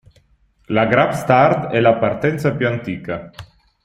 [0.77, 3.29] La grap start è la partenza più antica.